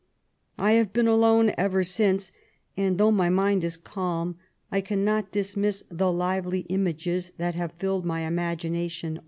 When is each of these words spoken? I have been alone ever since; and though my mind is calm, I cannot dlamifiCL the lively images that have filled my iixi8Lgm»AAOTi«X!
I 0.57 0.71
have 0.71 0.93
been 0.93 1.07
alone 1.07 1.51
ever 1.59 1.83
since; 1.83 2.31
and 2.75 2.97
though 2.97 3.11
my 3.11 3.29
mind 3.29 3.63
is 3.63 3.77
calm, 3.77 4.35
I 4.71 4.81
cannot 4.81 5.31
dlamifiCL 5.31 5.83
the 5.91 6.11
lively 6.11 6.61
images 6.69 7.31
that 7.37 7.53
have 7.53 7.73
filled 7.73 8.03
my 8.03 8.21
iixi8Lgm»AAOTi«X! 8.21 9.19